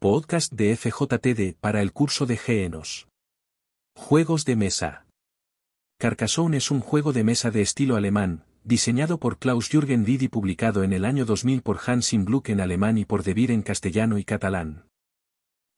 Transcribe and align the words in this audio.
Podcast 0.00 0.52
de 0.52 0.76
FJTD 0.76 1.58
para 1.60 1.82
el 1.82 1.92
curso 1.92 2.24
de 2.24 2.36
GENOS. 2.36 3.08
Juegos 3.96 4.44
de 4.44 4.54
mesa. 4.54 5.06
Carcassonne 5.98 6.58
es 6.58 6.70
un 6.70 6.78
juego 6.78 7.12
de 7.12 7.24
mesa 7.24 7.50
de 7.50 7.62
estilo 7.62 7.96
alemán, 7.96 8.44
diseñado 8.62 9.18
por 9.18 9.40
Klaus-Jürgen 9.40 10.04
Lied 10.04 10.20
y 10.20 10.28
publicado 10.28 10.84
en 10.84 10.92
el 10.92 11.04
año 11.04 11.24
2000 11.24 11.62
por 11.62 11.80
Hans 11.84 12.12
im 12.12 12.26
en 12.44 12.60
alemán 12.60 12.96
y 12.96 13.06
por 13.06 13.24
De 13.24 13.32
en 13.52 13.62
castellano 13.62 14.18
y 14.18 14.24
catalán. 14.24 14.84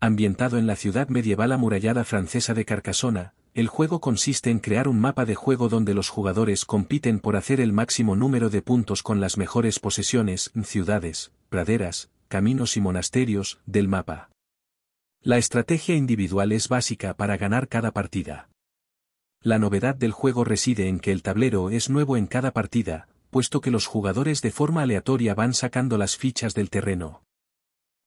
Ambientado 0.01 0.59
en 0.59 0.67
la 0.67 0.77
ciudad 0.77 1.09
medieval 1.09 1.51
amurallada 1.51 2.05
francesa 2.05 2.53
de 2.53 2.67
Carcassona, 2.67 3.33
el 3.55 3.69
juego 3.69 4.03
consiste 4.03 4.51
en 4.51 4.59
crear 4.59 4.87
un 4.87 5.01
mapa 5.01 5.25
de 5.25 5.35
juego 5.35 5.71
donde 5.71 5.95
los 5.95 6.11
jugadores 6.11 6.67
compiten 6.67 7.21
por 7.21 7.37
hacer 7.37 7.59
el 7.59 7.73
máximo 7.73 8.17
número 8.17 8.51
de 8.51 8.61
puntos 8.61 9.03
con 9.03 9.19
las 9.19 9.39
mejores 9.39 9.79
posesiones, 9.79 10.53
ciudades, 10.63 11.33
praderas, 11.49 12.11
caminos 12.31 12.76
y 12.76 12.81
monasterios, 12.81 13.58
del 13.67 13.88
mapa. 13.88 14.31
La 15.21 15.37
estrategia 15.37 15.96
individual 15.96 16.52
es 16.52 16.68
básica 16.68 17.14
para 17.14 17.36
ganar 17.36 17.66
cada 17.66 17.91
partida. 17.91 18.48
La 19.42 19.59
novedad 19.59 19.96
del 19.96 20.12
juego 20.12 20.45
reside 20.45 20.86
en 20.86 21.00
que 21.00 21.10
el 21.10 21.24
tablero 21.24 21.70
es 21.70 21.91
nuevo 21.91 22.16
en 22.16 22.28
cada 22.28 22.52
partida, 22.52 23.08
puesto 23.30 23.60
que 23.60 23.72
los 23.72 23.86
jugadores 23.86 24.42
de 24.42 24.52
forma 24.52 24.82
aleatoria 24.82 25.34
van 25.34 25.55
sacando 25.55 25.98
las 25.98 26.16
fichas 26.16 26.55
del 26.55 26.70
terreno. 26.70 27.24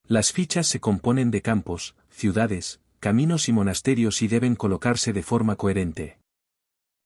Las 0.07 0.31
fichas 0.31 0.67
se 0.67 0.79
componen 0.79 1.29
de 1.29 1.41
campos, 1.41 1.98
ciudades, 2.09 2.79
caminos 3.01 3.49
y 3.49 3.51
monasterios 3.51 4.21
y 4.21 4.29
deben 4.29 4.55
colocarse 4.55 5.12
de 5.12 5.23
forma 5.23 5.57
coherente. 5.57 6.17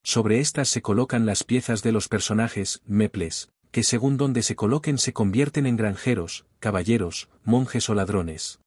Sobre 0.03 0.39
estas 0.39 0.69
se 0.69 0.83
colocan 0.83 1.25
las 1.25 1.43
piezas 1.43 1.81
de 1.81 1.93
los 1.93 2.09
personajes, 2.09 2.83
meples, 2.85 3.49
que 3.77 3.83
según 3.83 4.17
donde 4.17 4.41
se 4.41 4.55
coloquen 4.55 4.97
se 4.97 5.13
convierten 5.13 5.67
en 5.67 5.77
granjeros, 5.77 6.47
caballeros, 6.57 7.29
monjes 7.43 7.87
o 7.91 7.93
ladrones. 7.93 8.59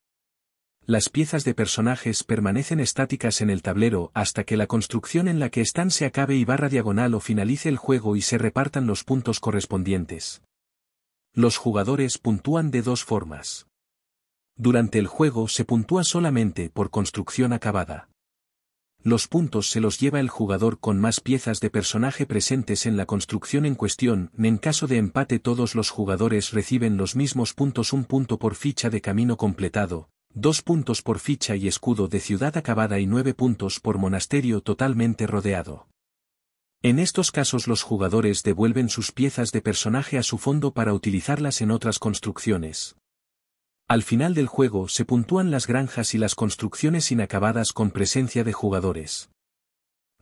Las 0.86 1.09
piezas 1.09 1.42
de 1.42 1.52
personajes 1.52 2.23
permanecen 2.23 2.78
estáticas 2.78 3.41
en 3.41 3.50
el 3.50 3.60
tablero 3.60 4.12
hasta 4.14 4.44
que 4.44 4.56
la 4.56 4.69
construcción 4.69 5.27
en 5.27 5.41
la 5.41 5.50
que 5.50 5.62
están 5.62 5.91
se 5.91 6.06
acabe 6.06 6.36
y 6.36 6.44
barra 6.44 6.69
diagonal 6.69 7.14
o 7.14 7.19
finalice 7.19 7.69
el 7.69 7.77
juego 7.77 8.14
y 8.14 8.22
se 8.22 8.39
repartan 8.39 8.86
los 8.86 9.02
puntos 9.02 9.41
correspondientes. 9.41 10.42
Los 11.34 11.56
jugadores 11.56 12.17
puntúan 12.19 12.70
de 12.70 12.83
dos 12.83 13.02
formas. 13.02 13.67
Durante 14.55 15.00
el 15.00 15.08
juego 15.08 15.48
se 15.48 15.64
puntúa 15.64 16.05
solamente 16.05 16.70
por 16.70 16.91
construcción 16.91 17.52
acabada. 17.52 18.08
Los 19.03 19.29
puntos 19.29 19.70
se 19.70 19.81
los 19.81 19.98
lleva 19.98 20.20
el 20.20 20.29
jugador 20.29 20.79
con 20.79 21.01
más 21.01 21.20
piezas 21.20 21.61
de 21.61 21.70
personaje 21.70 22.27
presentes 22.27 22.84
en 22.84 22.98
la 22.98 23.07
construcción 23.07 23.65
en 23.65 23.75
cuestión, 23.75 24.31
en 24.37 24.59
caso 24.59 24.87
de 24.87 24.98
empate 24.98 25.39
todos 25.39 25.75
los 25.75 25.89
jugadores 25.89 26.51
reciben 26.51 26.98
los 26.98 27.17
mismos 27.17 27.55
puntos 27.55 27.95
un 27.95 28.05
punto 28.05 28.39
por 28.39 28.55
ficha 28.55 28.91
de 28.91 29.01
camino 29.01 29.39
completado, 29.39 30.11
dos 30.34 30.61
puntos 30.61 31.01
por 31.01 31.19
ficha 31.19 31.57
y 31.57 31.67
escudo 31.67 32.09
de 32.09 32.20
ciudad 32.20 32.59
acabada 32.59 33.01
y 33.01 33.07
nueve 33.07 33.33
puntos 33.33 33.81
por 33.81 33.97
monasterio 33.97 34.61
totalmente 34.61 35.27
rodeado. 35.27 35.89
En 36.83 36.98
estos 36.98 37.31
casos 37.31 37.69
los 37.69 37.83
jugadores 37.83 38.42
devuelven 38.42 38.91
sus 38.91 39.12
piezas 39.12 39.51
de 39.51 39.62
personaje 39.62 40.19
a 40.19 40.23
su 40.23 40.37
fondo 40.37 40.75
para 40.75 40.92
utilizarlas 40.92 41.62
en 41.62 41.70
otras 41.70 41.98
construcciones. 41.98 42.97
Al 43.91 44.05
final 44.05 44.34
del 44.34 44.46
juego 44.46 44.86
se 44.86 45.05
puntúan 45.05 45.50
las 45.50 45.66
granjas 45.66 46.14
y 46.14 46.19
las 46.19 46.36
construcciones 46.36 47.10
inacabadas 47.10 47.72
con 47.72 47.91
presencia 47.91 48.44
de 48.44 48.52
jugadores. 48.52 49.30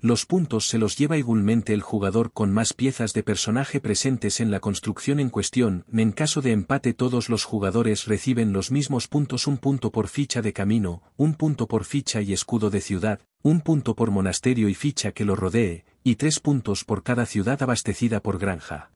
Los 0.00 0.24
puntos 0.24 0.66
se 0.66 0.78
los 0.78 0.96
lleva 0.96 1.18
igualmente 1.18 1.74
el 1.74 1.82
jugador 1.82 2.32
con 2.32 2.50
más 2.50 2.72
piezas 2.72 3.12
de 3.12 3.22
personaje 3.22 3.78
presentes 3.78 4.40
en 4.40 4.50
la 4.50 4.60
construcción 4.60 5.20
en 5.20 5.28
cuestión, 5.28 5.84
en 5.92 6.12
caso 6.12 6.40
de 6.40 6.52
empate 6.52 6.94
todos 6.94 7.28
los 7.28 7.44
jugadores 7.44 8.06
reciben 8.06 8.54
los 8.54 8.70
mismos 8.70 9.06
puntos 9.06 9.46
un 9.46 9.58
punto 9.58 9.92
por 9.92 10.08
ficha 10.08 10.40
de 10.40 10.54
camino, 10.54 11.02
un 11.18 11.34
punto 11.34 11.68
por 11.68 11.84
ficha 11.84 12.22
y 12.22 12.32
escudo 12.32 12.70
de 12.70 12.80
ciudad, 12.80 13.20
un 13.42 13.60
punto 13.60 13.94
por 13.94 14.10
monasterio 14.10 14.70
y 14.70 14.74
ficha 14.74 15.12
que 15.12 15.26
lo 15.26 15.36
rodee, 15.36 15.84
y 16.02 16.16
tres 16.16 16.40
puntos 16.40 16.84
por 16.84 17.02
cada 17.02 17.26
ciudad 17.26 17.62
abastecida 17.62 18.20
por 18.20 18.38
granja. 18.38 18.92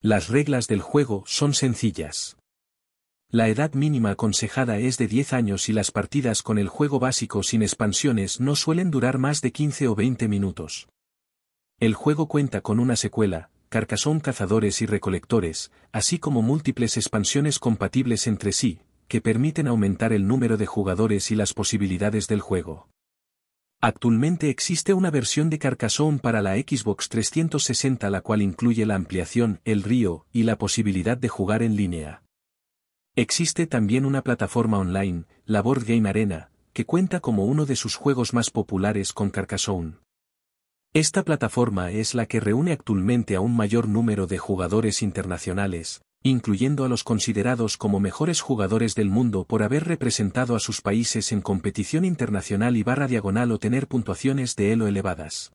Las 0.00 0.26
reglas 0.26 0.66
del 0.66 0.80
juego 0.80 1.22
son 1.24 1.54
sencillas. 1.54 2.36
La 3.30 3.48
edad 3.48 3.74
mínima 3.74 4.10
aconsejada 4.10 4.78
es 4.78 4.98
de 4.98 5.08
10 5.08 5.32
años 5.32 5.68
y 5.68 5.72
las 5.72 5.90
partidas 5.90 6.44
con 6.44 6.58
el 6.58 6.68
juego 6.68 7.00
básico 7.00 7.42
sin 7.42 7.62
expansiones 7.62 8.40
no 8.40 8.54
suelen 8.54 8.92
durar 8.92 9.18
más 9.18 9.40
de 9.40 9.50
15 9.50 9.88
o 9.88 9.96
20 9.96 10.28
minutos. 10.28 10.88
El 11.80 11.94
juego 11.94 12.28
cuenta 12.28 12.60
con 12.60 12.78
una 12.78 12.94
secuela, 12.94 13.50
Carcassonne 13.68 14.20
Cazadores 14.20 14.80
y 14.80 14.86
Recolectores, 14.86 15.72
así 15.90 16.20
como 16.20 16.40
múltiples 16.40 16.96
expansiones 16.96 17.58
compatibles 17.58 18.28
entre 18.28 18.52
sí, 18.52 18.78
que 19.08 19.20
permiten 19.20 19.66
aumentar 19.66 20.12
el 20.12 20.28
número 20.28 20.56
de 20.56 20.66
jugadores 20.66 21.32
y 21.32 21.34
las 21.34 21.52
posibilidades 21.52 22.28
del 22.28 22.40
juego. 22.40 22.88
Actualmente 23.80 24.50
existe 24.50 24.94
una 24.94 25.10
versión 25.10 25.50
de 25.50 25.58
Carcassonne 25.58 26.20
para 26.20 26.42
la 26.42 26.54
Xbox 26.54 27.08
360 27.08 28.08
la 28.08 28.20
cual 28.20 28.40
incluye 28.40 28.86
la 28.86 28.94
ampliación 28.94 29.60
El 29.64 29.82
Río 29.82 30.26
y 30.32 30.44
la 30.44 30.56
posibilidad 30.56 31.18
de 31.18 31.28
jugar 31.28 31.64
en 31.64 31.74
línea. 31.74 32.22
Existe 33.18 33.66
también 33.66 34.04
una 34.04 34.20
plataforma 34.20 34.78
online, 34.78 35.24
la 35.46 35.62
Board 35.62 35.84
Game 35.86 36.06
Arena, 36.06 36.50
que 36.74 36.84
cuenta 36.84 37.20
como 37.20 37.46
uno 37.46 37.64
de 37.64 37.74
sus 37.74 37.96
juegos 37.96 38.34
más 38.34 38.50
populares 38.50 39.14
con 39.14 39.30
Carcassonne. 39.30 39.94
Esta 40.92 41.22
plataforma 41.22 41.90
es 41.90 42.14
la 42.14 42.26
que 42.26 42.40
reúne 42.40 42.72
actualmente 42.72 43.34
a 43.34 43.40
un 43.40 43.56
mayor 43.56 43.88
número 43.88 44.26
de 44.26 44.36
jugadores 44.36 45.00
internacionales, 45.00 46.02
incluyendo 46.22 46.84
a 46.84 46.90
los 46.90 47.04
considerados 47.04 47.78
como 47.78 48.00
mejores 48.00 48.42
jugadores 48.42 48.94
del 48.94 49.08
mundo 49.08 49.44
por 49.44 49.62
haber 49.62 49.84
representado 49.84 50.54
a 50.54 50.60
sus 50.60 50.82
países 50.82 51.32
en 51.32 51.40
competición 51.40 52.04
internacional 52.04 52.76
y 52.76 52.82
barra 52.82 53.08
diagonal 53.08 53.50
o 53.50 53.58
tener 53.58 53.88
puntuaciones 53.88 54.56
de 54.56 54.72
elo 54.72 54.88
elevadas. 54.88 55.52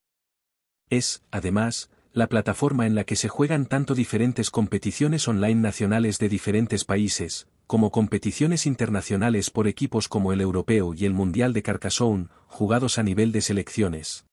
Es, 0.90 1.22
además, 1.30 1.92
la 2.14 2.28
plataforma 2.28 2.86
en 2.86 2.96
la 2.96 3.06
que 3.06 3.16
se 3.16 3.30
juegan 3.30 3.66
tanto 3.66 3.96
diferentes 3.96 4.50
competiciones 4.50 5.28
online 5.28 5.62
nacionales 5.62 6.20
de 6.20 6.28
diferentes 6.28 6.84
países, 6.84 7.48
como 7.68 7.90
competiciones 7.90 8.66
internacionales 8.66 9.50
por 9.50 9.68
equipos 9.68 10.10
como 10.10 10.34
el 10.34 10.42
Europeo 10.42 10.94
y 10.94 11.06
el 11.06 11.14
Mundial 11.14 11.54
de 11.54 11.64
Carcassonne, 11.64 12.28
jugados 12.48 12.98
a 12.98 13.04
nivel 13.04 13.32
de 13.32 13.42
selecciones. 13.42 14.26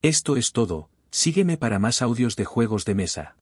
Esto 0.00 0.36
es 0.36 0.52
todo, 0.52 0.88
sígueme 1.10 1.58
para 1.58 1.78
más 1.78 2.00
audios 2.00 2.34
de 2.36 2.46
juegos 2.46 2.86
de 2.86 2.94
mesa. 2.94 3.36